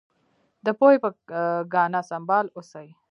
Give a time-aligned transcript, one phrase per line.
[0.65, 1.09] د پوهې په
[1.73, 2.87] ګاڼه سمبال اوسئ.